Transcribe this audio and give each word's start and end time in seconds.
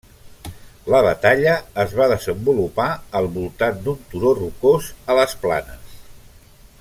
La 0.93 1.01
batalla 1.07 1.51
es 1.83 1.93
va 1.99 2.07
desenvolupar 2.13 2.87
al 3.21 3.29
voltant 3.37 3.79
d'un 3.85 4.01
turó 4.15 4.35
rocós 4.43 4.89
a 5.15 5.19
les 5.23 5.37
planes. 5.47 5.95